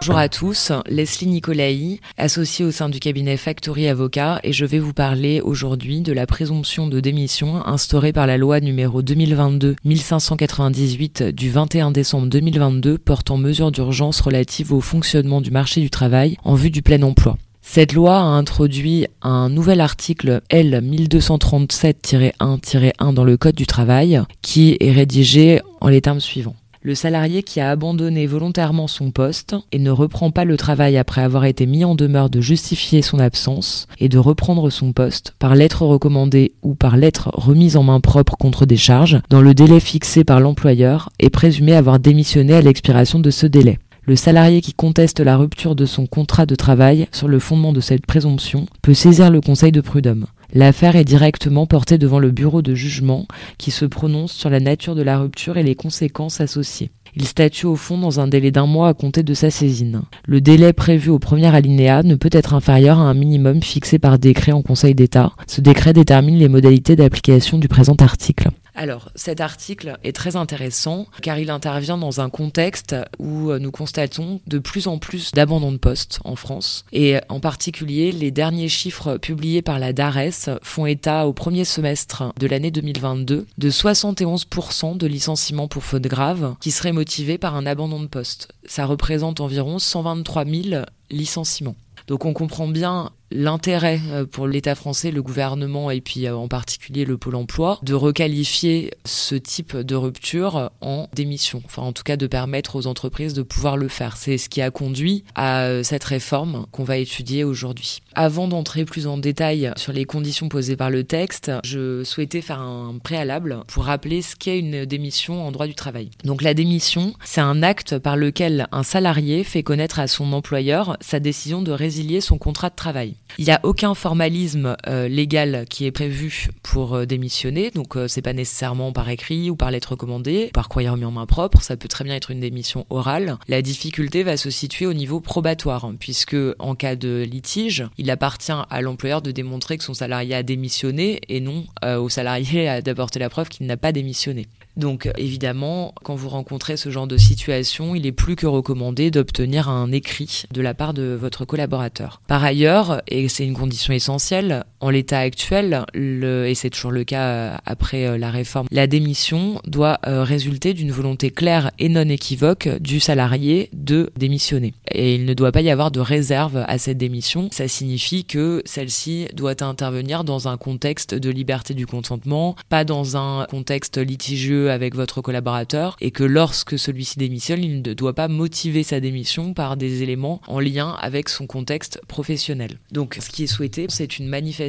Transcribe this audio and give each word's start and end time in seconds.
Bonjour 0.00 0.16
à 0.16 0.28
tous, 0.28 0.70
Leslie 0.86 1.26
Nicolaï, 1.26 1.98
associée 2.16 2.64
au 2.64 2.70
sein 2.70 2.88
du 2.88 3.00
cabinet 3.00 3.36
Factory 3.36 3.88
Avocat, 3.88 4.38
et 4.44 4.52
je 4.52 4.64
vais 4.64 4.78
vous 4.78 4.92
parler 4.92 5.40
aujourd'hui 5.40 6.02
de 6.02 6.12
la 6.12 6.24
présomption 6.24 6.86
de 6.86 7.00
démission 7.00 7.66
instaurée 7.66 8.12
par 8.12 8.28
la 8.28 8.38
loi 8.38 8.60
numéro 8.60 9.02
2022-1598 9.02 11.32
du 11.32 11.50
21 11.50 11.90
décembre 11.90 12.28
2022 12.28 12.98
portant 12.98 13.38
mesures 13.38 13.72
d'urgence 13.72 14.20
relatives 14.20 14.72
au 14.72 14.80
fonctionnement 14.80 15.40
du 15.40 15.50
marché 15.50 15.80
du 15.80 15.90
travail 15.90 16.36
en 16.44 16.54
vue 16.54 16.70
du 16.70 16.80
plein 16.80 17.02
emploi. 17.02 17.36
Cette 17.60 17.92
loi 17.92 18.18
a 18.18 18.22
introduit 18.22 19.08
un 19.20 19.48
nouvel 19.48 19.80
article 19.80 20.42
L 20.48 20.80
1237-1-1 20.80 23.14
dans 23.14 23.24
le 23.24 23.36
Code 23.36 23.56
du 23.56 23.66
travail 23.66 24.22
qui 24.42 24.76
est 24.78 24.92
rédigé 24.92 25.60
en 25.80 25.88
les 25.88 26.00
termes 26.00 26.20
suivants. 26.20 26.54
Le 26.88 26.94
salarié 26.94 27.42
qui 27.42 27.60
a 27.60 27.68
abandonné 27.68 28.26
volontairement 28.26 28.86
son 28.86 29.10
poste 29.10 29.54
et 29.72 29.78
ne 29.78 29.90
reprend 29.90 30.30
pas 30.30 30.46
le 30.46 30.56
travail 30.56 30.96
après 30.96 31.20
avoir 31.20 31.44
été 31.44 31.66
mis 31.66 31.84
en 31.84 31.94
demeure 31.94 32.30
de 32.30 32.40
justifier 32.40 33.02
son 33.02 33.18
absence 33.18 33.86
et 33.98 34.08
de 34.08 34.16
reprendre 34.16 34.70
son 34.70 34.94
poste 34.94 35.34
par 35.38 35.54
lettre 35.54 35.82
recommandée 35.82 36.52
ou 36.62 36.74
par 36.74 36.96
lettre 36.96 37.28
remise 37.34 37.76
en 37.76 37.82
main 37.82 38.00
propre 38.00 38.38
contre 38.38 38.64
des 38.64 38.78
charges 38.78 39.20
dans 39.28 39.42
le 39.42 39.52
délai 39.52 39.80
fixé 39.80 40.24
par 40.24 40.40
l'employeur 40.40 41.10
est 41.18 41.28
présumé 41.28 41.74
avoir 41.74 41.98
démissionné 41.98 42.54
à 42.54 42.62
l'expiration 42.62 43.20
de 43.20 43.30
ce 43.30 43.46
délai. 43.46 43.78
Le 44.04 44.16
salarié 44.16 44.62
qui 44.62 44.72
conteste 44.72 45.20
la 45.20 45.36
rupture 45.36 45.74
de 45.74 45.84
son 45.84 46.06
contrat 46.06 46.46
de 46.46 46.54
travail 46.54 47.06
sur 47.12 47.28
le 47.28 47.38
fondement 47.38 47.74
de 47.74 47.80
cette 47.80 48.06
présomption 48.06 48.64
peut 48.80 48.94
saisir 48.94 49.30
le 49.30 49.42
conseil 49.42 49.72
de 49.72 49.82
prud'homme. 49.82 50.24
L'affaire 50.54 50.96
est 50.96 51.04
directement 51.04 51.66
portée 51.66 51.98
devant 51.98 52.18
le 52.18 52.30
bureau 52.30 52.62
de 52.62 52.74
jugement 52.74 53.26
qui 53.58 53.70
se 53.70 53.84
prononce 53.84 54.32
sur 54.32 54.48
la 54.48 54.60
nature 54.60 54.94
de 54.94 55.02
la 55.02 55.18
rupture 55.18 55.58
et 55.58 55.62
les 55.62 55.74
conséquences 55.74 56.40
associées. 56.40 56.90
Il 57.16 57.24
statue 57.24 57.66
au 57.66 57.76
fond 57.76 57.98
dans 57.98 58.20
un 58.20 58.28
délai 58.28 58.50
d'un 58.50 58.66
mois 58.66 58.88
à 58.88 58.94
compter 58.94 59.22
de 59.22 59.34
sa 59.34 59.50
saisine. 59.50 60.02
Le 60.26 60.40
délai 60.40 60.72
prévu 60.72 61.10
au 61.10 61.18
premier 61.18 61.54
alinéa 61.54 62.02
ne 62.02 62.14
peut 62.14 62.30
être 62.32 62.54
inférieur 62.54 62.98
à 62.98 63.02
un 63.02 63.14
minimum 63.14 63.62
fixé 63.62 63.98
par 63.98 64.18
décret 64.18 64.52
en 64.52 64.62
Conseil 64.62 64.94
d'État. 64.94 65.32
Ce 65.46 65.60
décret 65.60 65.92
détermine 65.92 66.38
les 66.38 66.48
modalités 66.48 66.96
d'application 66.96 67.58
du 67.58 67.68
présent 67.68 67.96
article. 68.00 68.48
Alors, 68.78 69.10
cet 69.16 69.40
article 69.40 69.98
est 70.04 70.14
très 70.14 70.36
intéressant 70.36 71.08
car 71.20 71.36
il 71.40 71.50
intervient 71.50 71.98
dans 71.98 72.20
un 72.20 72.30
contexte 72.30 72.94
où 73.18 73.50
euh, 73.50 73.58
nous 73.58 73.72
constatons 73.72 74.40
de 74.46 74.60
plus 74.60 74.86
en 74.86 74.98
plus 74.98 75.32
d'abandon 75.32 75.72
de 75.72 75.78
postes 75.78 76.20
en 76.22 76.36
France. 76.36 76.84
Et 76.92 77.16
en 77.28 77.40
particulier, 77.40 78.12
les 78.12 78.30
derniers 78.30 78.68
chiffres 78.68 79.16
publiés 79.16 79.62
par 79.62 79.80
la 79.80 79.92
DARES 79.92 80.60
font 80.62 80.86
état 80.86 81.26
au 81.26 81.32
premier 81.32 81.64
semestre 81.64 82.32
de 82.38 82.46
l'année 82.46 82.70
2022 82.70 83.46
de 83.58 83.70
71% 83.70 84.96
de 84.96 85.06
licenciements 85.08 85.66
pour 85.66 85.82
faute 85.82 86.02
grave 86.02 86.54
qui 86.60 86.70
seraient 86.70 86.92
motivés 86.92 87.36
par 87.36 87.56
un 87.56 87.66
abandon 87.66 87.98
de 87.98 88.06
poste. 88.06 88.52
Ça 88.64 88.86
représente 88.86 89.40
environ 89.40 89.80
123 89.80 90.44
000 90.44 90.84
licenciements. 91.10 91.74
Donc 92.06 92.24
on 92.24 92.32
comprend 92.32 92.68
bien 92.68 93.10
l'intérêt 93.30 94.00
euh, 94.08 94.24
pour 94.24 94.46
l'État 94.46 94.74
français, 94.74 95.10
le 95.10 95.22
gouvernement 95.22 95.90
et 95.90 96.00
puis 96.00 96.26
euh, 96.26 96.36
en 96.36 96.48
particulier 96.48 97.04
le 97.04 97.18
Pôle 97.18 97.34
emploi 97.34 97.78
de 97.82 97.94
requalifier 97.94 98.92
ce 99.04 99.34
type 99.34 99.76
de 99.76 99.94
rupture 99.94 100.70
en 100.80 101.08
démission. 101.12 101.62
Enfin, 101.64 101.82
en 101.82 101.92
tout 101.92 102.02
cas, 102.02 102.16
de 102.16 102.26
permettre 102.26 102.76
aux 102.76 102.86
entreprises 102.86 103.34
de 103.34 103.42
pouvoir 103.42 103.76
le 103.76 103.88
faire. 103.88 104.16
C'est 104.16 104.38
ce 104.38 104.48
qui 104.48 104.62
a 104.62 104.70
conduit 104.70 105.24
à 105.34 105.62
euh, 105.62 105.82
cette 105.82 106.04
réforme 106.04 106.66
qu'on 106.72 106.84
va 106.84 106.98
étudier 106.98 107.44
aujourd'hui. 107.44 108.00
Avant 108.14 108.48
d'entrer 108.48 108.84
plus 108.84 109.06
en 109.06 109.18
détail 109.18 109.72
sur 109.76 109.92
les 109.92 110.04
conditions 110.04 110.48
posées 110.48 110.76
par 110.76 110.90
le 110.90 111.04
texte, 111.04 111.52
je 111.64 112.02
souhaitais 112.04 112.40
faire 112.40 112.60
un 112.60 112.98
préalable 113.02 113.62
pour 113.68 113.84
rappeler 113.84 114.22
ce 114.22 114.36
qu'est 114.36 114.58
une 114.58 114.84
démission 114.84 115.46
en 115.46 115.52
droit 115.52 115.66
du 115.66 115.74
travail. 115.74 116.10
Donc 116.24 116.42
la 116.42 116.54
démission, 116.54 117.14
c'est 117.24 117.40
un 117.40 117.62
acte 117.62 117.98
par 117.98 118.16
lequel 118.16 118.66
un 118.72 118.82
salarié 118.82 119.44
fait 119.44 119.62
connaître 119.62 120.00
à 120.00 120.06
son 120.06 120.32
employeur 120.32 120.96
sa 121.00 121.20
décision 121.20 121.62
de 121.62 121.72
résilier 121.72 122.20
son 122.20 122.38
contrat 122.38 122.70
de 122.70 122.76
travail. 122.76 123.17
Il 123.36 123.44
n'y 123.44 123.50
a 123.50 123.60
aucun 123.62 123.94
formalisme 123.94 124.76
euh, 124.86 125.06
légal 125.08 125.66
qui 125.68 125.84
est 125.84 125.90
prévu 125.90 126.48
pour 126.62 126.94
euh, 126.94 127.06
démissionner, 127.06 127.70
donc 127.70 127.96
euh, 127.96 128.08
c'est 128.08 128.22
pas 128.22 128.32
nécessairement 128.32 128.92
par 128.92 129.08
écrit 129.10 129.50
ou 129.50 129.56
par 129.56 129.70
lettre 129.70 129.90
recommandée, 129.92 130.50
par 130.52 130.68
courrier 130.68 130.88
remis 130.88 131.04
en 131.04 131.10
main 131.10 131.26
propre, 131.26 131.62
ça 131.62 131.76
peut 131.76 131.88
très 131.88 132.04
bien 132.04 132.14
être 132.14 132.30
une 132.30 132.40
démission 132.40 132.86
orale. 132.90 133.38
La 133.46 133.62
difficulté 133.62 134.22
va 134.22 134.36
se 134.36 134.50
situer 134.50 134.86
au 134.86 134.94
niveau 134.94 135.20
probatoire, 135.20 135.84
hein, 135.84 135.94
puisque 135.98 136.36
en 136.58 136.74
cas 136.74 136.96
de 136.96 137.26
litige, 137.28 137.84
il 137.98 138.10
appartient 138.10 138.52
à 138.52 138.80
l'employeur 138.80 139.22
de 139.22 139.30
démontrer 139.30 139.78
que 139.78 139.84
son 139.84 139.94
salarié 139.94 140.34
a 140.34 140.42
démissionné 140.42 141.20
et 141.28 141.40
non 141.40 141.66
au 141.84 142.08
salarié 142.08 142.80
d'apporter 142.82 143.18
la 143.18 143.28
preuve 143.28 143.48
qu'il 143.48 143.66
n'a 143.66 143.76
pas 143.76 143.92
démissionné. 143.92 144.46
Donc 144.78 145.10
évidemment, 145.18 145.92
quand 146.04 146.14
vous 146.14 146.28
rencontrez 146.28 146.76
ce 146.76 146.88
genre 146.90 147.08
de 147.08 147.16
situation, 147.16 147.96
il 147.96 148.06
est 148.06 148.12
plus 148.12 148.36
que 148.36 148.46
recommandé 148.46 149.10
d'obtenir 149.10 149.68
un 149.68 149.90
écrit 149.90 150.44
de 150.52 150.62
la 150.62 150.72
part 150.72 150.94
de 150.94 151.18
votre 151.20 151.44
collaborateur. 151.44 152.22
Par 152.28 152.44
ailleurs, 152.44 153.02
c'est 153.26 153.44
une 153.44 153.56
condition 153.56 153.92
essentielle, 153.92 154.64
en 154.80 154.90
l'état 154.90 155.18
actuel, 155.18 155.84
le, 155.94 156.46
et 156.46 156.54
c'est 156.54 156.70
toujours 156.70 156.92
le 156.92 157.04
cas 157.04 157.26
euh, 157.26 157.56
après 157.66 158.06
euh, 158.06 158.18
la 158.18 158.30
réforme, 158.30 158.66
la 158.70 158.86
démission 158.86 159.60
doit 159.66 159.98
euh, 160.06 160.22
résulter 160.22 160.74
d'une 160.74 160.92
volonté 160.92 161.30
claire 161.30 161.70
et 161.78 161.88
non 161.88 162.08
équivoque 162.08 162.68
du 162.80 163.00
salarié 163.00 163.70
de 163.72 164.10
démissionner. 164.16 164.74
Et 164.92 165.14
il 165.16 165.24
ne 165.24 165.34
doit 165.34 165.52
pas 165.52 165.62
y 165.62 165.70
avoir 165.70 165.90
de 165.90 166.00
réserve 166.00 166.64
à 166.66 166.78
cette 166.78 166.98
démission. 166.98 167.48
Ça 167.50 167.66
signifie 167.68 168.24
que 168.24 168.62
celle-ci 168.64 169.28
doit 169.34 169.62
intervenir 169.62 170.24
dans 170.24 170.48
un 170.48 170.56
contexte 170.56 171.14
de 171.14 171.30
liberté 171.30 171.74
du 171.74 171.86
consentement, 171.86 172.54
pas 172.68 172.84
dans 172.84 173.16
un 173.16 173.46
contexte 173.46 173.98
litigieux 173.98 174.70
avec 174.70 174.94
votre 174.94 175.20
collaborateur 175.20 175.96
et 176.00 176.10
que 176.10 176.24
lorsque 176.24 176.78
celui-ci 176.78 177.18
démissionne, 177.18 177.64
il 177.64 177.82
ne 177.82 177.94
doit 177.94 178.14
pas 178.14 178.28
motiver 178.28 178.82
sa 178.82 179.00
démission 179.00 179.54
par 179.54 179.76
des 179.76 180.02
éléments 180.02 180.40
en 180.46 180.60
lien 180.60 180.96
avec 181.00 181.28
son 181.28 181.46
contexte 181.46 182.00
professionnel. 182.06 182.78
Donc 182.92 183.18
ce 183.20 183.30
qui 183.30 183.44
est 183.44 183.48
souhaité, 183.48 183.86
c'est 183.88 184.18
une 184.18 184.28
manifestation 184.28 184.67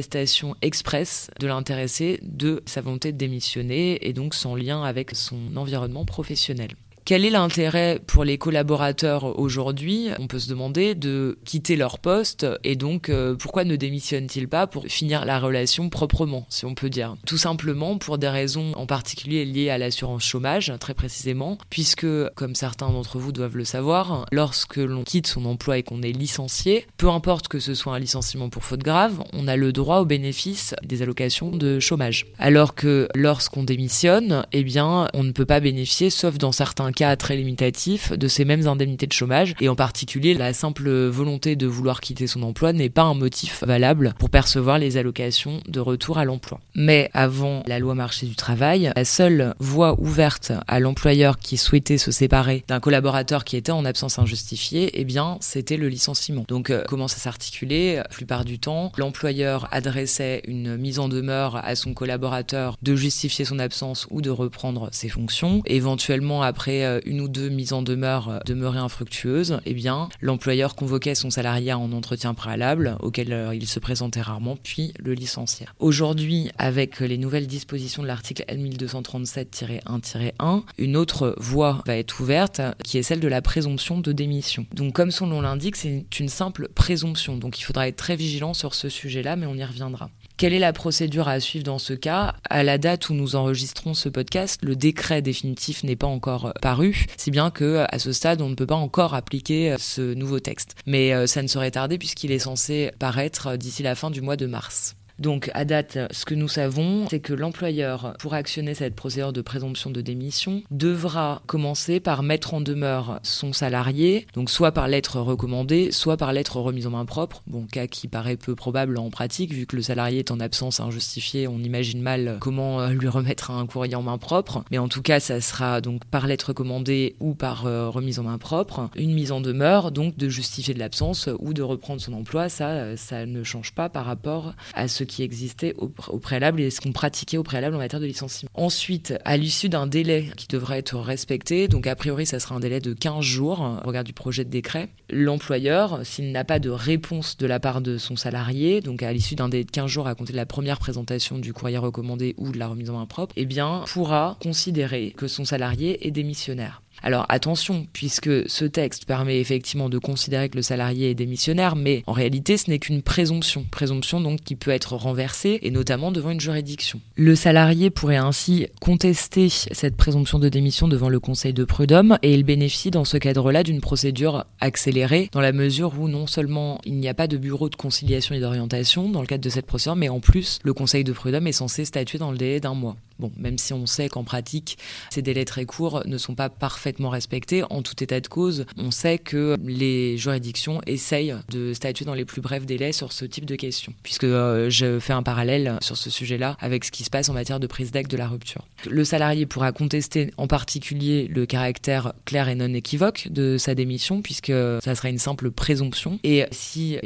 expresse 0.62 1.30
de 1.38 1.46
l'intéressé 1.46 2.18
de 2.22 2.62
sa 2.66 2.80
volonté 2.80 3.12
de 3.12 3.18
démissionner 3.18 4.06
et 4.06 4.12
donc 4.12 4.34
sans 4.34 4.54
lien 4.54 4.82
avec 4.82 5.14
son 5.14 5.56
environnement 5.56 6.04
professionnel. 6.04 6.70
Quel 7.10 7.24
est 7.24 7.30
l'intérêt 7.30 7.98
pour 8.06 8.22
les 8.22 8.38
collaborateurs 8.38 9.36
aujourd'hui 9.40 10.10
On 10.20 10.28
peut 10.28 10.38
se 10.38 10.48
demander 10.48 10.94
de 10.94 11.40
quitter 11.44 11.74
leur 11.74 11.98
poste 11.98 12.46
et 12.62 12.76
donc 12.76 13.08
euh, 13.08 13.34
pourquoi 13.34 13.64
ne 13.64 13.74
démissionnent-ils 13.74 14.46
pas 14.46 14.68
pour 14.68 14.84
finir 14.86 15.24
la 15.24 15.40
relation 15.40 15.88
proprement, 15.88 16.46
si 16.50 16.66
on 16.66 16.76
peut 16.76 16.88
dire? 16.88 17.16
Tout 17.26 17.36
simplement 17.36 17.98
pour 17.98 18.16
des 18.16 18.28
raisons 18.28 18.74
en 18.76 18.86
particulier 18.86 19.44
liées 19.44 19.70
à 19.70 19.78
l'assurance 19.78 20.22
chômage, 20.22 20.72
très 20.78 20.94
précisément, 20.94 21.58
puisque, 21.68 22.06
comme 22.36 22.54
certains 22.54 22.90
d'entre 22.90 23.18
vous 23.18 23.32
doivent 23.32 23.56
le 23.56 23.64
savoir, 23.64 24.26
lorsque 24.30 24.76
l'on 24.76 25.02
quitte 25.02 25.26
son 25.26 25.46
emploi 25.46 25.78
et 25.78 25.82
qu'on 25.82 26.02
est 26.02 26.12
licencié, 26.12 26.86
peu 26.96 27.08
importe 27.08 27.48
que 27.48 27.58
ce 27.58 27.74
soit 27.74 27.92
un 27.92 27.98
licenciement 27.98 28.50
pour 28.50 28.62
faute 28.62 28.84
grave, 28.84 29.20
on 29.32 29.48
a 29.48 29.56
le 29.56 29.72
droit 29.72 29.98
au 29.98 30.04
bénéfice 30.04 30.76
des 30.84 31.02
allocations 31.02 31.50
de 31.50 31.80
chômage. 31.80 32.26
Alors 32.38 32.76
que 32.76 33.08
lorsqu'on 33.16 33.64
démissionne, 33.64 34.46
eh 34.52 34.62
bien, 34.62 35.08
on 35.12 35.24
ne 35.24 35.32
peut 35.32 35.44
pas 35.44 35.58
bénéficier, 35.58 36.10
sauf 36.10 36.38
dans 36.38 36.52
certains 36.52 36.92
cas 36.92 36.99
cas 37.00 37.16
très 37.16 37.34
limitatif 37.34 38.12
de 38.12 38.28
ces 38.28 38.44
mêmes 38.44 38.68
indemnités 38.68 39.06
de 39.06 39.12
chômage 39.14 39.54
et 39.58 39.70
en 39.70 39.74
particulier 39.74 40.34
la 40.34 40.52
simple 40.52 40.90
volonté 41.06 41.56
de 41.56 41.66
vouloir 41.66 42.02
quitter 42.02 42.26
son 42.26 42.42
emploi 42.42 42.74
n'est 42.74 42.90
pas 42.90 43.04
un 43.04 43.14
motif 43.14 43.64
valable 43.64 44.12
pour 44.18 44.28
percevoir 44.28 44.78
les 44.78 44.98
allocations 44.98 45.62
de 45.66 45.80
retour 45.80 46.18
à 46.18 46.26
l'emploi. 46.26 46.60
Mais 46.74 47.08
avant 47.14 47.62
la 47.66 47.78
loi 47.78 47.94
marché 47.94 48.26
du 48.26 48.34
travail, 48.34 48.92
la 48.94 49.04
seule 49.06 49.54
voie 49.58 49.98
ouverte 49.98 50.52
à 50.68 50.78
l'employeur 50.78 51.38
qui 51.38 51.56
souhaitait 51.56 51.96
se 51.96 52.10
séparer 52.10 52.64
d'un 52.68 52.80
collaborateur 52.80 53.44
qui 53.44 53.56
était 53.56 53.72
en 53.72 53.86
absence 53.86 54.18
injustifiée, 54.18 54.90
eh 54.92 55.04
bien, 55.04 55.38
c'était 55.40 55.78
le 55.78 55.88
licenciement. 55.88 56.44
Donc, 56.48 56.68
euh, 56.68 56.84
comment 56.86 57.08
ça 57.08 57.16
s'articulait? 57.16 57.96
La 57.96 58.04
plupart 58.04 58.44
du 58.44 58.58
temps, 58.58 58.92
l'employeur 58.98 59.68
adressait 59.70 60.42
une 60.46 60.76
mise 60.76 60.98
en 60.98 61.08
demeure 61.08 61.56
à 61.64 61.74
son 61.76 61.94
collaborateur 61.94 62.76
de 62.82 62.94
justifier 62.94 63.46
son 63.46 63.58
absence 63.58 64.06
ou 64.10 64.20
de 64.20 64.28
reprendre 64.28 64.90
ses 64.92 65.08
fonctions. 65.08 65.62
Éventuellement, 65.64 66.42
après 66.42 66.79
euh, 66.84 67.00
une 67.04 67.20
ou 67.20 67.28
deux 67.28 67.48
mises 67.48 67.72
en 67.72 67.82
demeure 67.82 68.28
euh, 68.28 68.38
demeuraient 68.46 68.78
infructueuses, 68.78 69.60
eh 69.66 69.74
bien, 69.74 70.08
l'employeur 70.20 70.74
convoquait 70.74 71.14
son 71.14 71.30
salarié 71.30 71.72
en 71.72 71.92
entretien 71.92 72.34
préalable, 72.34 72.96
auquel 73.00 73.32
euh, 73.32 73.54
il 73.54 73.66
se 73.66 73.78
présentait 73.78 74.20
rarement, 74.20 74.56
puis 74.56 74.92
le 74.98 75.14
licenciait. 75.14 75.66
Aujourd'hui, 75.78 76.50
avec 76.58 77.00
les 77.00 77.18
nouvelles 77.18 77.46
dispositions 77.46 78.02
de 78.02 78.08
l'article 78.08 78.44
L1237-1-1, 78.48 80.62
une 80.78 80.96
autre 80.96 81.34
voie 81.38 81.82
va 81.86 81.96
être 81.96 82.20
ouverte, 82.20 82.60
qui 82.84 82.98
est 82.98 83.02
celle 83.02 83.20
de 83.20 83.28
la 83.28 83.42
présomption 83.42 83.98
de 83.98 84.12
démission. 84.12 84.66
Donc, 84.72 84.94
comme 84.94 85.10
son 85.10 85.26
nom 85.26 85.40
l'indique, 85.40 85.76
c'est 85.76 86.04
une 86.18 86.28
simple 86.28 86.68
présomption. 86.74 87.36
Donc, 87.36 87.60
il 87.60 87.62
faudra 87.62 87.88
être 87.88 87.96
très 87.96 88.16
vigilant 88.16 88.54
sur 88.54 88.74
ce 88.74 88.88
sujet-là, 88.88 89.36
mais 89.36 89.46
on 89.46 89.54
y 89.54 89.64
reviendra. 89.64 90.10
Quelle 90.40 90.54
est 90.54 90.58
la 90.58 90.72
procédure 90.72 91.28
à 91.28 91.38
suivre 91.38 91.66
dans 91.66 91.78
ce 91.78 91.92
cas? 91.92 92.34
À 92.48 92.62
la 92.62 92.78
date 92.78 93.10
où 93.10 93.12
nous 93.12 93.36
enregistrons 93.36 93.92
ce 93.92 94.08
podcast, 94.08 94.58
le 94.62 94.74
décret 94.74 95.20
définitif 95.20 95.84
n'est 95.84 95.96
pas 95.96 96.06
encore 96.06 96.46
euh, 96.46 96.52
paru, 96.62 97.04
si 97.18 97.30
bien 97.30 97.50
que 97.50 97.84
à 97.90 97.98
ce 97.98 98.12
stade, 98.12 98.40
on 98.40 98.48
ne 98.48 98.54
peut 98.54 98.64
pas 98.64 98.74
encore 98.74 99.12
appliquer 99.12 99.72
euh, 99.72 99.76
ce 99.78 100.14
nouveau 100.14 100.40
texte. 100.40 100.76
Mais 100.86 101.12
euh, 101.12 101.26
ça 101.26 101.42
ne 101.42 101.46
saurait 101.46 101.72
tarder 101.72 101.98
puisqu'il 101.98 102.32
est 102.32 102.38
censé 102.38 102.90
paraître 102.98 103.56
d'ici 103.56 103.82
la 103.82 103.94
fin 103.94 104.10
du 104.10 104.22
mois 104.22 104.36
de 104.36 104.46
mars. 104.46 104.96
Donc 105.20 105.50
à 105.52 105.66
date, 105.66 105.98
ce 106.10 106.24
que 106.24 106.34
nous 106.34 106.48
savons, 106.48 107.06
c'est 107.10 107.20
que 107.20 107.34
l'employeur, 107.34 108.14
pour 108.18 108.32
actionner 108.32 108.74
cette 108.74 108.94
procédure 108.94 109.34
de 109.34 109.42
présomption 109.42 109.90
de 109.90 110.00
démission, 110.00 110.62
devra 110.70 111.42
commencer 111.46 112.00
par 112.00 112.22
mettre 112.22 112.54
en 112.54 112.62
demeure 112.62 113.20
son 113.22 113.52
salarié, 113.52 114.26
donc 114.32 114.48
soit 114.48 114.72
par 114.72 114.88
lettre 114.88 115.20
recommandée, 115.20 115.92
soit 115.92 116.16
par 116.16 116.32
lettre 116.32 116.56
remise 116.56 116.86
en 116.86 116.90
main 116.90 117.04
propre, 117.04 117.42
bon 117.46 117.66
cas 117.66 117.86
qui 117.86 118.08
paraît 118.08 118.38
peu 118.38 118.54
probable 118.54 118.96
en 118.96 119.10
pratique, 119.10 119.52
vu 119.52 119.66
que 119.66 119.76
le 119.76 119.82
salarié 119.82 120.20
est 120.20 120.30
en 120.30 120.40
absence 120.40 120.80
injustifiée, 120.80 121.46
on 121.46 121.58
imagine 121.58 122.00
mal 122.00 122.38
comment 122.40 122.86
lui 122.88 123.08
remettre 123.08 123.50
un 123.50 123.66
courrier 123.66 123.96
en 123.96 124.02
main 124.02 124.16
propre, 124.16 124.64
mais 124.70 124.78
en 124.78 124.88
tout 124.88 125.02
cas 125.02 125.20
ça 125.20 125.42
sera 125.42 125.82
donc 125.82 126.06
par 126.06 126.26
lettre 126.26 126.48
recommandée 126.48 127.16
ou 127.20 127.34
par 127.34 127.66
euh, 127.66 127.90
remise 127.90 128.18
en 128.18 128.22
main 128.22 128.38
propre, 128.38 128.88
une 128.96 129.12
mise 129.12 129.32
en 129.32 129.42
demeure, 129.42 129.92
donc 129.92 130.16
de 130.16 130.30
justifier 130.30 130.72
de 130.72 130.78
l'absence 130.78 131.28
ou 131.40 131.52
de 131.52 131.62
reprendre 131.62 132.00
son 132.00 132.14
emploi, 132.14 132.48
ça, 132.48 132.68
euh, 132.70 132.96
ça 132.96 133.26
ne 133.26 133.42
change 133.44 133.72
pas 133.74 133.90
par 133.90 134.06
rapport 134.06 134.54
à 134.72 134.88
ce 134.88 135.04
qui 135.10 135.24
existait 135.24 135.74
au, 135.76 135.88
préalable 135.88 136.60
et 136.60 136.70
ce 136.70 136.80
qu'on 136.80 136.92
pratiquait 136.92 137.36
au 137.36 137.42
préalable 137.42 137.74
en 137.74 137.78
matière 137.78 138.00
de 138.00 138.06
licenciement. 138.06 138.48
Ensuite, 138.54 139.14
à 139.24 139.36
l'issue 139.36 139.68
d'un 139.68 139.88
délai 139.88 140.30
qui 140.36 140.46
devrait 140.46 140.78
être 140.78 140.96
respecté, 140.96 141.66
donc 141.66 141.88
a 141.88 141.96
priori 141.96 142.26
ça 142.26 142.38
sera 142.38 142.54
un 142.54 142.60
délai 142.60 142.80
de 142.80 142.94
15 142.94 143.20
jours 143.20 143.60
au 143.60 143.86
regard 143.86 144.04
du 144.04 144.12
projet 144.12 144.44
de 144.44 144.50
décret, 144.50 144.88
l'employeur, 145.10 146.00
s'il 146.04 146.30
n'a 146.30 146.44
pas 146.44 146.60
de 146.60 146.70
réponse 146.70 147.36
de 147.36 147.46
la 147.46 147.58
part 147.58 147.80
de 147.80 147.98
son 147.98 148.14
salarié, 148.14 148.80
donc 148.80 149.02
à 149.02 149.12
l'issue 149.12 149.34
d'un 149.34 149.48
délai 149.48 149.64
de 149.64 149.70
15 149.70 149.90
jours 149.90 150.06
à 150.06 150.14
compter 150.14 150.32
de 150.32 150.38
la 150.38 150.46
première 150.46 150.78
présentation 150.78 151.38
du 151.38 151.52
courrier 151.52 151.78
recommandé 151.78 152.34
ou 152.38 152.52
de 152.52 152.58
la 152.58 152.68
remise 152.68 152.90
en 152.90 152.98
main 152.98 153.06
propre, 153.06 153.34
eh 153.36 153.46
bien 153.46 153.82
pourra 153.88 154.38
considérer 154.40 155.12
que 155.16 155.26
son 155.26 155.44
salarié 155.44 156.06
est 156.06 156.12
démissionnaire. 156.12 156.82
Alors 157.02 157.26
attention, 157.28 157.86
puisque 157.92 158.48
ce 158.48 158.64
texte 158.64 159.06
permet 159.06 159.40
effectivement 159.40 159.88
de 159.88 159.98
considérer 159.98 160.48
que 160.48 160.56
le 160.56 160.62
salarié 160.62 161.10
est 161.10 161.14
démissionnaire, 161.14 161.76
mais 161.76 162.02
en 162.06 162.12
réalité 162.12 162.56
ce 162.56 162.70
n'est 162.70 162.78
qu'une 162.78 163.02
présomption, 163.02 163.64
présomption 163.70 164.20
donc 164.20 164.40
qui 164.40 164.56
peut 164.56 164.70
être 164.70 164.96
renversée 164.96 165.58
et 165.62 165.70
notamment 165.70 166.12
devant 166.12 166.30
une 166.30 166.40
juridiction. 166.40 167.00
Le 167.16 167.34
salarié 167.34 167.90
pourrait 167.90 168.16
ainsi 168.16 168.66
contester 168.80 169.48
cette 169.48 169.96
présomption 169.96 170.38
de 170.38 170.48
démission 170.48 170.88
devant 170.88 171.08
le 171.08 171.20
Conseil 171.20 171.54
de 171.54 171.64
prud'homme 171.64 172.18
et 172.22 172.34
il 172.34 172.44
bénéficie 172.44 172.90
dans 172.90 173.04
ce 173.04 173.16
cadre-là 173.16 173.62
d'une 173.62 173.80
procédure 173.80 174.44
accélérée 174.60 175.30
dans 175.32 175.40
la 175.40 175.52
mesure 175.52 175.94
où 175.98 176.08
non 176.08 176.26
seulement 176.26 176.80
il 176.84 176.96
n'y 176.96 177.08
a 177.08 177.14
pas 177.14 177.26
de 177.26 177.36
bureau 177.36 177.68
de 177.68 177.76
conciliation 177.76 178.34
et 178.34 178.40
d'orientation 178.40 179.08
dans 179.08 179.20
le 179.20 179.26
cadre 179.26 179.44
de 179.44 179.50
cette 179.50 179.66
procédure, 179.66 179.96
mais 179.96 180.08
en 180.08 180.20
plus 180.20 180.58
le 180.64 180.74
Conseil 180.74 181.04
de 181.04 181.12
prud'homme 181.12 181.46
est 181.46 181.52
censé 181.52 181.84
statuer 181.84 182.18
dans 182.18 182.30
le 182.30 182.38
délai 182.38 182.60
d'un 182.60 182.74
mois. 182.74 182.96
Bon, 183.20 183.30
même 183.36 183.58
si 183.58 183.74
on 183.74 183.84
sait 183.84 184.08
qu'en 184.08 184.24
pratique, 184.24 184.78
ces 185.10 185.20
délais 185.20 185.44
très 185.44 185.66
courts 185.66 186.02
ne 186.06 186.16
sont 186.16 186.34
pas 186.34 186.48
parfaitement 186.48 187.10
respectés, 187.10 187.62
en 187.68 187.82
tout 187.82 188.02
état 188.02 188.18
de 188.18 188.28
cause, 188.28 188.64
on 188.78 188.90
sait 188.90 189.18
que 189.18 189.58
les 189.62 190.16
juridictions 190.16 190.80
essayent 190.86 191.36
de 191.50 191.74
statuer 191.74 192.06
dans 192.06 192.14
les 192.14 192.24
plus 192.24 192.40
brefs 192.40 192.64
délais 192.64 192.92
sur 192.92 193.12
ce 193.12 193.26
type 193.26 193.44
de 193.44 193.56
questions, 193.56 193.92
puisque 194.02 194.24
euh, 194.24 194.70
je 194.70 194.98
fais 195.00 195.12
un 195.12 195.22
parallèle 195.22 195.76
sur 195.82 195.98
ce 195.98 196.08
sujet-là 196.08 196.56
avec 196.60 196.86
ce 196.86 196.90
qui 196.90 197.04
se 197.04 197.10
passe 197.10 197.28
en 197.28 197.34
matière 197.34 197.60
de 197.60 197.66
prise 197.66 197.90
d'acte 197.90 198.10
de 198.10 198.16
la 198.16 198.26
rupture. 198.26 198.66
Le 198.88 199.04
salarié 199.04 199.44
pourra 199.44 199.72
contester 199.72 200.32
en 200.38 200.46
particulier 200.46 201.28
le 201.28 201.44
caractère 201.44 202.14
clair 202.24 202.48
et 202.48 202.54
non 202.54 202.72
équivoque 202.72 203.28
de 203.30 203.58
sa 203.58 203.74
démission, 203.74 204.22
puisque 204.22 204.52
ça 204.82 204.94
sera 204.94 205.10
une 205.10 205.18
simple 205.18 205.50
présomption, 205.50 206.18
et 206.24 206.46
si 206.52 206.96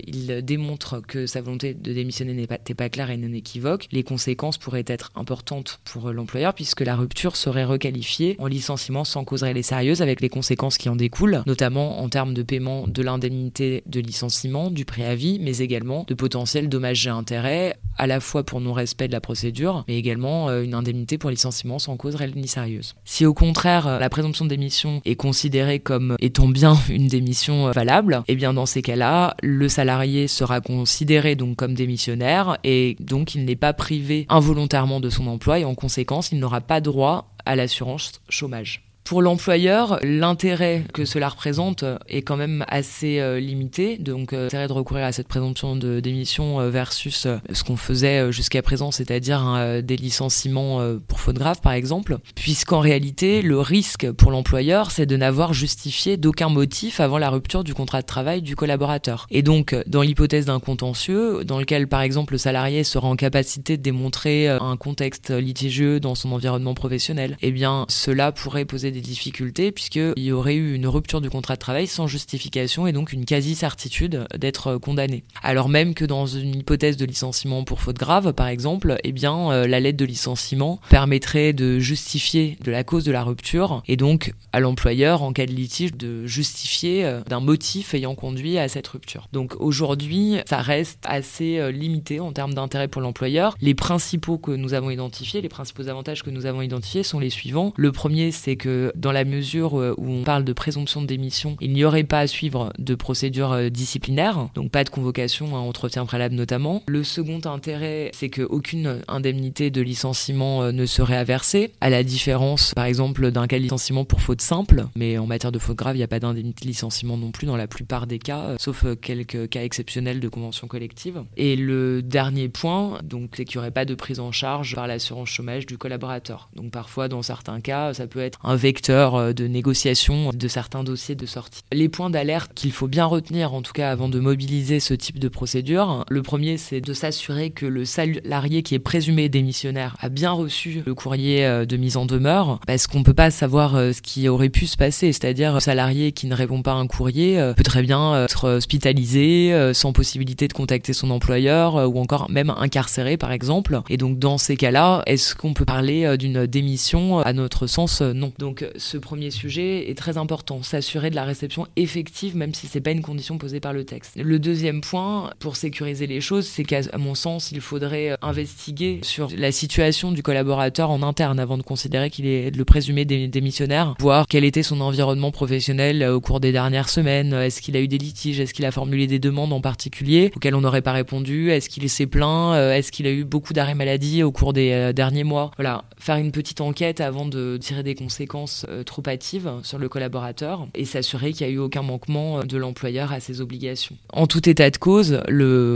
démontre 0.43 1.01
que 1.01 1.27
sa 1.27 1.41
volonté 1.41 1.75
de 1.75 1.93
démissionner 1.93 2.35
n'est 2.35 2.47
pas, 2.47 2.59
pas 2.59 2.89
claire 2.89 3.11
et 3.11 3.17
non 3.17 3.33
équivoque, 3.33 3.89
les 3.91 4.05
conséquences 4.05 4.59
pourraient 4.59 4.85
être 4.87 5.11
importantes 5.17 5.81
pour 5.85 6.04
l'employeur 6.13 6.55
puisque 6.55 6.81
la 6.81 6.97
rupture 6.97 7.37
serait 7.37 7.65
requalifiée 7.65 8.37
en 8.39 8.47
licenciement 8.47 9.05
sans 9.05 9.25
cause 9.25 9.43
réelle 9.43 9.57
et 9.57 9.63
sérieuse 9.63 10.03
avec 10.03 10.21
les 10.21 10.29
conséquences 10.29 10.79
qui 10.79 10.89
en 10.89 10.97
découlent, 10.97 11.43
notamment 11.47 12.01
en 12.03 12.09
termes 12.09 12.35
de 12.35 12.43
paiement 12.43 12.87
de 12.87 13.03
l'indemnité 13.03 13.83
de 13.87 14.01
licenciement, 14.01 14.71
du 14.71 14.85
préavis, 14.85 15.39
mais 15.41 15.59
également 15.59 16.05
de 16.07 16.15
potentiels 16.15 16.69
dommages 16.69 17.07
et 17.07 17.11
intérêts, 17.11 17.77
à 17.97 18.07
la 18.07 18.21
fois 18.21 18.43
pour 18.45 18.61
non-respect 18.61 19.09
de 19.09 19.13
la 19.13 19.21
procédure, 19.21 19.85
mais 19.89 19.97
également 19.97 20.49
euh, 20.49 20.63
une 20.63 20.75
indemnité 20.75 21.19
pour 21.19 21.31
licenciement 21.31 21.79
sans 21.79 21.97
cause 21.97 22.15
réelle 22.17 22.35
ni 22.37 22.49
sérieuse. 22.49 22.95
Si 23.05 23.25
au 23.25 23.35
contraire 23.35 23.99
la 23.99 24.11
présomption 24.11 24.45
démission 24.45 25.01
est 25.05 25.17
considérée 25.17 25.79
comme 25.79 26.17
étant 26.21 26.49
bien 26.49 26.77
une 26.89 27.09
démission 27.09 27.69
euh, 27.69 27.73
valable, 27.73 28.23
et 28.29 28.33
eh 28.33 28.37
bien 28.37 28.53
dans 28.53 28.67
ces 28.67 28.83
cas-là, 28.83 29.37
le 29.43 29.69
salarié 29.69 30.29
sera 30.29 30.61
considéré 30.61 31.37
donc 31.37 31.57
comme 31.57 31.75
démissionnaire 31.75 32.59
et 32.65 32.97
donc 33.01 33.35
il 33.35 33.45
n'est 33.45 33.57
pas 33.57 33.73
privé 33.73 34.27
involontairement 34.29 35.01
de 35.01 35.11
son 35.11 35.27
emploi 35.27 35.61
et 35.61 35.65
en 35.65 35.75
conséquence 35.75 35.94
il 36.33 36.39
n'aura 36.39 36.61
pas 36.61 36.81
droit 36.81 37.35
à 37.45 37.57
l'assurance 37.57 38.21
chômage. 38.29 38.94
Pour 39.05 39.21
l'employeur, 39.21 39.99
l'intérêt 40.03 40.83
que 40.95 41.05
cela 41.05 41.29
représente 41.29 41.85
est 42.09 42.23
quand 42.23 42.39
même 42.39 42.65
assez 42.69 43.21
euh, 43.21 43.39
limité. 43.39 43.99
Donc, 43.99 44.33
euh, 44.33 44.45
l'intérêt 44.45 44.67
de 44.67 44.73
recourir 44.73 45.05
à 45.05 45.13
cette 45.13 45.29
présomption 45.29 45.77
de 45.77 46.01
démission 46.01 46.59
euh, 46.59 46.71
versus 46.71 47.29
ce 47.53 47.65
qu'on 47.65 47.77
faisait 47.77 48.33
jusqu'à 48.33 48.63
présent, 48.63 48.91
c'est-à-dire 48.91 49.83
des 49.83 49.97
licenciements 49.97 50.81
pour 51.07 51.21
faute 51.21 51.37
grave, 51.37 51.61
par 51.61 51.73
exemple, 51.73 52.17
puisqu'en 52.35 52.81
réalité, 52.81 53.43
le 53.43 53.61
risque 53.61 54.11
pour 54.11 54.31
l'employeur, 54.31 54.91
c'est 54.91 55.05
de 55.05 55.17
n'avoir 55.17 55.53
justifié 55.53 56.17
d'aucun 56.17 56.49
motif 56.49 56.99
avant 56.99 57.19
la 57.19 57.29
rupture 57.29 57.63
du 57.63 57.75
contrat 57.75 58.01
de 58.01 58.07
travail 58.07 58.41
du 58.41 58.57
collaborateur. 58.57 59.27
Et 59.31 59.43
donc, 59.43 59.77
dans 59.87 60.01
l'hypothèse 60.01 60.47
d'un 60.47 60.61
contentieux, 60.61 61.45
dans 61.45 61.59
lequel, 61.59 61.89
par 61.89 62.01
exemple, 62.01 62.35
le 62.35 62.39
salarié 62.39 62.85
sera 62.85 63.09
en 63.09 63.17
capacité 63.17 63.77
de 63.77 63.83
démontrer 63.83 64.49
un 64.49 64.77
contexte 64.77 65.31
litigieux 65.31 66.01
dans 66.01 66.15
son 66.15 66.33
environnement 66.33 66.75
professionnel, 66.75 67.37
eh 67.43 67.53
bien, 67.53 67.85
cela 67.89 68.33
pourrait 68.33 68.65
poser 68.65 68.94
des 68.95 69.01
difficultés 69.01 69.73
puisqu'il 69.73 70.13
y 70.17 70.33
aurait 70.33 70.55
eu 70.55 70.75
une 70.75 70.87
rupture 70.87 71.21
du 71.21 71.29
contrat 71.29 71.55
de 71.55 71.61
travail 71.61 71.87
sans 71.87 72.07
justification 72.07 72.87
et 72.87 72.93
donc 72.93 73.13
une 73.13 73.25
quasi-certitude 73.25 74.27
d'être 74.37 74.79
condamné. 74.79 75.25
Alors 75.43 75.69
même 75.69 75.95
que 75.95 76.05
dans 76.05 76.27
une 76.27 76.57
hypothèse 76.57 76.97
de 76.97 77.05
licenciement 77.05 77.65
pour 77.65 77.81
faute 77.81 77.99
grave, 77.99 78.33
par 78.33 78.49
exemple, 78.49 78.97
eh 79.05 79.13
bien, 79.13 79.51
euh, 79.51 79.67
la 79.67 79.81
lettre 79.81 79.99
de 79.99 80.05
licenciement 80.05 80.81
permettrait 80.89 81.53
de 81.53 81.79
justifier 81.79 82.57
de 82.63 82.71
la 82.71 82.85
cause 82.85 83.05
de 83.05 83.13
la 83.13 83.23
rupture 83.23 83.83
et 83.87 83.97
donc 83.97 84.33
à 84.53 84.61
l'employeur, 84.61 85.23
en 85.23 85.33
cas 85.33 85.47
de 85.47 85.53
litige, 85.53 85.95
de 85.95 86.27
justifier 86.27 87.05
euh, 87.05 87.21
d'un 87.29 87.41
motif 87.41 87.95
ayant 87.95 88.15
conduit 88.15 88.59
à 88.59 88.69
cette 88.69 88.87
rupture. 88.87 89.29
Donc 89.33 89.55
aujourd'hui, 89.59 90.37
ça 90.47 90.59
reste 90.59 91.01
assez 91.05 91.59
euh, 91.59 91.71
limité 91.71 92.21
en 92.21 92.33
termes 92.33 92.55
d'intérêt 92.55 92.89
pour 92.89 93.03
l'employeur. 93.03 93.57
Les 93.61 93.75
principaux 93.75 94.39
que 94.39 94.53
nous 94.53 94.75
avons 94.75 94.91
identifiés, 94.91 95.41
les 95.41 95.49
principaux 95.49 95.89
avantages 95.89 96.23
que 96.23 96.31
nous 96.31 96.47
avons 96.47 96.63
identifiés 96.63 97.03
sont 97.03 97.19
les 97.19 97.31
suivants. 97.31 97.73
Le 97.77 97.93
premier, 97.93 98.31
c'est 98.31 98.57
que 98.57 98.84
dans 98.95 99.13
la 99.13 99.25
mesure 99.25 99.79
euh, 99.79 99.95
où 99.97 100.11
on 100.11 100.23
parle 100.23 100.45
de 100.45 100.53
présomption 100.53 101.03
de 101.03 101.07
démission, 101.07 101.57
il 101.61 101.73
n'y 101.73 101.85
aurait 101.85 102.05
pas 102.05 102.21
à 102.21 102.27
suivre 102.27 102.73
de 102.79 102.95
procédure 102.95 103.53
euh, 103.53 103.69
disciplinaire, 103.69 104.49
donc 104.55 104.71
pas 104.71 104.85
de 104.85 104.91
convocation 104.91 105.57
à 105.57 105.59
entretien 105.59 106.07
préalable 106.07 106.35
notamment. 106.35 106.83
Le 106.87 107.05
second 107.05 107.41
intérêt, 107.45 108.11
c'est 108.15 108.31
qu'aucune 108.31 109.01
indemnité 109.09 109.71
de 109.71 109.81
licenciement 109.81 110.63
euh, 110.63 110.73
ne 110.73 110.87
serait 110.87 111.17
aversée, 111.17 111.73
à 111.81 111.91
la 111.91 112.03
différence 112.03 112.73
par 112.75 112.85
exemple 112.85 113.31
d'un 113.31 113.47
cas 113.47 113.59
de 113.59 113.63
licenciement 113.63 114.05
pour 114.05 114.21
faute 114.21 114.41
simple, 114.41 114.87
mais 114.97 115.19
en 115.19 115.27
matière 115.27 115.53
de 115.53 115.59
faute 115.59 115.77
grave, 115.77 115.97
il 115.97 115.99
n'y 115.99 116.05
a 116.05 116.09
pas 116.09 116.21
d'indemnité 116.21 116.65
de 116.65 116.69
licenciement 116.69 117.17
non 117.17 117.31
plus 117.31 117.47
dans 117.47 117.57
la 117.57 117.67
plupart 117.67 118.07
des 118.07 118.19
cas, 118.19 118.57
sauf 118.59 118.85
quelques 119.01 119.49
cas 119.49 119.63
exceptionnels 119.63 120.21
de 120.21 120.29
convention 120.29 120.67
collective. 120.67 121.23
Et 121.37 121.57
le 121.57 122.03
dernier 122.03 122.49
point, 122.49 123.01
donc 123.03 123.31
c'est 123.37 123.45
qu'il 123.45 123.59
n'y 123.59 123.63
aurait 123.63 123.71
pas 123.71 123.85
de 123.85 123.95
prise 123.95 124.21
en 124.21 124.33
charge 124.33 124.75
par 124.75 124.87
l'assurance 124.87 125.29
chômage 125.29 125.67
du 125.67 125.79
collaborateur. 125.79 126.49
Donc 126.55 126.71
parfois, 126.71 127.09
dans 127.09 127.23
certains 127.23 127.61
cas, 127.61 127.95
ça 127.95 128.07
peut 128.07 128.21
être 128.21 128.39
un 128.45 128.57
euh, 128.91 129.33
de 129.33 129.47
négociation 129.47 130.31
de 130.33 130.49
certains 130.49 130.85
dossiers 130.85 131.15
de 131.15 131.27
sortie. 131.27 131.63
Les 131.73 131.89
points 131.89 132.11
d'alerte 132.11 132.53
qu'il 132.55 132.73
faut 132.73 132.89
bien 132.89 133.05
retenir, 133.05 133.55
en 133.55 133.63
tout 133.63 133.73
cas 133.73 133.91
avant 133.91 134.09
de 134.09 134.19
mobiliser 134.21 134.81
ce 134.81 134.95
type 134.95 135.19
de 135.19 135.29
procédure, 135.29 136.05
le 136.09 136.23
premier 136.23 136.57
c'est 136.57 136.81
de 136.81 136.93
s'assurer 136.93 137.51
que 137.51 137.67
le 137.67 137.85
salarié 137.85 138.63
qui 138.63 138.75
est 138.75 138.81
présumé 138.81 139.29
démissionnaire 139.29 139.97
a 140.01 140.09
bien 140.09 140.33
reçu 140.33 140.83
le 140.87 140.95
courrier 140.95 141.45
euh, 141.45 141.65
de 141.65 141.77
mise 141.77 141.97
en 141.97 142.07
demeure, 142.07 142.61
parce 142.67 142.87
qu'on 142.87 143.03
peut 143.03 143.15
pas 143.15 143.31
savoir 143.31 143.77
euh, 143.77 143.93
ce 143.93 144.03
qui 144.03 144.29
aurait 144.29 144.49
pu 144.49 144.67
se 144.67 144.77
passer, 144.77 145.13
c'est-à-dire 145.13 145.57
un 145.57 145.61
salarié 145.61 146.13
qui 146.13 146.27
ne 146.27 146.35
répond 146.35 146.63
pas 146.63 146.73
à 146.73 146.77
un 146.77 146.87
courrier 146.87 147.53
peut 147.57 147.63
très 147.63 147.83
bien 147.83 148.25
être 148.25 148.57
hospitalisé 148.57 149.73
sans 149.73 149.93
possibilité 149.93 150.49
de 150.49 150.53
contacter 150.53 150.93
son 150.93 151.11
employeur 151.11 151.89
ou 151.89 151.99
encore 151.99 152.31
même 152.31 152.51
incarcéré 152.51 153.17
par 153.17 153.33
exemple. 153.33 153.81
Et 153.89 153.97
donc 153.97 154.19
dans 154.19 154.39
ces 154.39 154.57
cas-là, 154.57 155.03
est-ce 155.07 155.35
qu'on 155.35 155.55
peut 155.55 155.65
parler 155.65 156.17
d'une 156.17 156.47
démission 156.47 157.21
À 157.21 157.33
notre 157.33 157.67
sens, 157.67 158.01
non. 158.01 158.33
Ce 158.77 158.97
premier 158.99 159.31
sujet 159.31 159.91
est 159.91 159.97
très 159.97 160.19
important, 160.19 160.63
s'assurer 160.63 161.11
de 161.11 161.15
la 161.15 161.25
réception 161.25 161.67
effective, 161.77 162.37
même 162.37 162.55
si 162.55 162.67
c'est 162.67 162.81
pas 162.81 162.91
une 162.91 163.03
condition 163.03 163.39
posée 163.39 163.61
par 163.61 163.73
le 163.73 163.85
texte. 163.85 164.17
Le 164.17 164.39
deuxième 164.39 164.81
point, 164.81 165.31
pour 165.39 165.57
sécuriser 165.57 166.07
les 166.07 166.21
choses, 166.21 166.47
c'est 166.47 166.65
qu'à 166.65 166.83
mon 166.99 167.15
sens, 167.15 167.53
il 167.53 167.61
faudrait 167.61 168.13
euh, 168.13 168.17
investiguer 168.23 169.01
sur 169.03 169.29
la 169.37 169.53
situation 169.53 170.13
du 170.13 170.23
collaborateur 170.23 170.91
en 170.91 171.03
interne 171.03 171.41
avant 171.41 171.59
de 171.59 171.63
considérer 171.63 172.11
qu'il 172.11 172.27
est 172.27 172.55
le 172.55 172.65
présumé 172.65 173.05
démissionnaire, 173.05 173.95
voir 173.99 174.27
quel 174.29 174.45
était 174.45 174.63
son 174.63 174.81
environnement 174.81 175.31
professionnel 175.31 176.03
euh, 176.03 176.15
au 176.15 176.21
cours 176.21 176.41
des 176.41 176.53
dernières 176.53 176.89
semaines, 176.89 177.33
est-ce 177.33 177.61
qu'il 177.61 177.77
a 177.77 177.81
eu 177.81 177.89
des 177.89 177.99
litiges, 177.99 178.41
est-ce 178.41 178.55
qu'il 178.55 178.65
a 178.65 178.71
formulé 178.71 179.07
des 179.07 179.19
demandes 179.19 179.53
en 179.53 179.61
particulier 179.61 180.31
auxquelles 180.37 180.55
on 180.55 180.61
n'aurait 180.61 180.83
pas 180.83 180.93
répondu, 180.93 181.51
est-ce 181.51 181.69
qu'il 181.69 181.89
s'est 181.89 182.07
plaint, 182.07 182.55
euh, 182.55 182.75
est-ce 182.75 182.93
qu'il 182.93 183.07
a 183.07 183.11
eu 183.11 183.25
beaucoup 183.25 183.53
d'arrêts 183.53 183.75
maladie 183.75 184.23
au 184.23 184.33
cours 184.33 184.53
des 184.53 184.93
derniers 184.95 185.25
mois. 185.25 185.51
Voilà, 185.57 185.85
faire 185.99 186.17
une 186.17 186.33
petite 186.33 186.61
enquête 186.61 187.01
avant 187.01 187.27
de 187.27 187.59
tirer 187.61 187.83
des 187.83 187.95
conséquences 187.95 188.54
euh, 188.69 188.83
trop 188.83 189.03
hâtive 189.07 189.51
sur 189.63 189.79
le 189.79 189.89
collaborateur 189.89 190.67
et 190.75 190.85
s'assurer 190.85 191.33
qu'il 191.33 191.47
n'y 191.47 191.53
a 191.53 191.57
eu 191.57 191.59
aucun 191.59 191.83
manquement 191.83 192.45
de 192.45 192.57
l'employeur 192.57 193.13
à 193.13 193.21
ses 193.21 193.41
obligations. 193.41 193.97
En 194.13 194.27
tout 194.27 194.49
état 194.49 194.71
de 194.71 194.77
cause, 194.77 195.21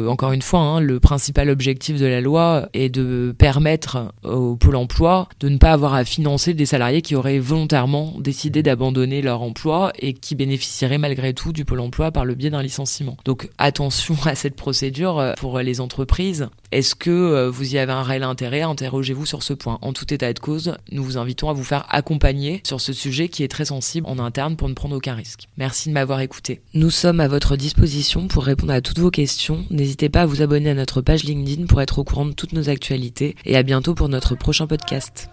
encore 0.08 0.32
une 0.32 0.42
fois, 0.42 0.60
hein, 0.60 0.80
le 0.80 1.00
principal 1.00 1.50
objectif 1.50 1.98
de 1.98 2.06
la 2.06 2.20
loi 2.20 2.68
est 2.74 2.88
de 2.88 3.34
permettre 3.36 4.12
au 4.24 4.56
Pôle 4.56 4.76
emploi 4.76 5.28
de 5.40 5.48
ne 5.48 5.58
pas 5.58 5.72
avoir 5.72 5.94
à 5.94 6.04
financer 6.04 6.54
des 6.54 6.66
salariés 6.66 7.02
qui 7.02 7.14
auraient 7.14 7.38
volontairement 7.38 8.14
décidé 8.18 8.62
d'abandonner 8.62 9.22
leur 9.22 9.42
emploi 9.42 9.92
et 9.98 10.14
qui 10.14 10.34
bénéficieraient 10.34 10.98
malgré 10.98 11.34
tout 11.34 11.52
du 11.52 11.64
Pôle 11.64 11.80
emploi 11.80 12.10
par 12.10 12.24
le 12.24 12.34
biais 12.34 12.50
d'un 12.50 12.62
licenciement. 12.62 13.16
Donc 13.24 13.50
attention 13.58 14.16
à 14.24 14.34
cette 14.34 14.56
procédure 14.56 15.18
euh, 15.18 15.34
pour 15.38 15.58
les 15.58 15.80
entreprises. 15.80 16.48
Est-ce 16.70 16.94
que 16.94 17.10
euh, 17.10 17.50
vous 17.50 17.74
y 17.74 17.78
avez 17.78 17.92
un 17.92 18.02
réel 18.02 18.22
intérêt? 18.22 18.62
Interrogez-vous 18.62 19.26
sur 19.26 19.42
ce 19.42 19.54
point. 19.54 19.78
En 19.80 19.92
tout 19.92 20.12
état 20.12 20.32
de 20.32 20.38
cause, 20.38 20.76
nous 20.92 21.02
vous 21.02 21.16
invitons 21.16 21.48
à 21.48 21.52
vous 21.52 21.64
faire 21.64 21.86
accompagner 21.88 22.57
sur 22.64 22.80
ce 22.80 22.92
sujet 22.92 23.28
qui 23.28 23.42
est 23.42 23.48
très 23.48 23.66
sensible 23.66 24.06
en 24.06 24.18
interne 24.18 24.56
pour 24.56 24.68
ne 24.68 24.74
prendre 24.74 24.96
aucun 24.96 25.14
risque. 25.14 25.48
Merci 25.56 25.88
de 25.88 25.94
m'avoir 25.94 26.20
écouté. 26.20 26.60
Nous 26.74 26.90
sommes 26.90 27.20
à 27.20 27.28
votre 27.28 27.56
disposition 27.56 28.28
pour 28.28 28.44
répondre 28.44 28.72
à 28.72 28.80
toutes 28.80 28.98
vos 28.98 29.10
questions. 29.10 29.64
N'hésitez 29.70 30.08
pas 30.08 30.22
à 30.22 30.26
vous 30.26 30.42
abonner 30.42 30.70
à 30.70 30.74
notre 30.74 31.00
page 31.00 31.24
LinkedIn 31.24 31.66
pour 31.66 31.80
être 31.80 31.98
au 31.98 32.04
courant 32.04 32.26
de 32.26 32.32
toutes 32.32 32.52
nos 32.52 32.68
actualités 32.68 33.36
et 33.44 33.56
à 33.56 33.62
bientôt 33.62 33.94
pour 33.94 34.08
notre 34.08 34.34
prochain 34.34 34.66
podcast. 34.66 35.28